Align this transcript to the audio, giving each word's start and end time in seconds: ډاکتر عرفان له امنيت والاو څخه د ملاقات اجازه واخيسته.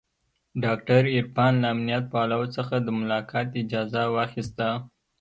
ډاکتر 0.63 1.01
عرفان 1.17 1.53
له 1.61 1.67
امنيت 1.73 2.05
والاو 2.13 2.43
څخه 2.55 2.75
د 2.81 2.87
ملاقات 2.99 3.47
اجازه 3.61 4.01
واخيسته. 4.15 4.67